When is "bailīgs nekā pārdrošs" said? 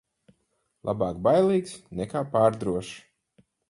1.29-2.95